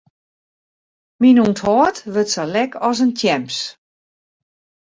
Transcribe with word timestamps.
Myn 1.21 1.41
ûnthâld 1.45 1.97
wurdt 2.13 2.31
sa 2.35 2.43
lek 2.53 2.71
as 2.87 2.99
in 3.05 3.11
tjems. 3.19 3.57